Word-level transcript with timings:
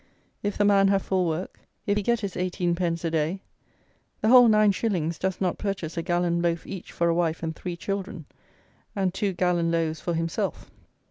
If 0.41 0.57
the 0.57 0.65
man 0.65 0.87
have 0.87 1.03
full 1.03 1.27
work; 1.27 1.59
if 1.85 1.95
he 1.95 2.01
get 2.01 2.21
his 2.21 2.35
eighteen 2.35 2.73
pence 2.73 3.05
a 3.05 3.11
day, 3.11 3.43
the 4.21 4.29
whole 4.29 4.47
nine 4.47 4.71
shillings 4.71 5.19
does 5.19 5.39
not 5.39 5.59
purchase 5.59 5.95
a 5.95 6.01
gallon 6.01 6.41
loaf 6.41 6.65
each 6.65 6.91
for 6.91 7.07
a 7.07 7.13
wife 7.13 7.43
and 7.43 7.55
three 7.55 7.77
children, 7.77 8.25
and 8.95 9.13
two 9.13 9.31
gallon 9.31 9.69
loaves 9.69 10.01
for 10.01 10.15
himself. 10.15 10.71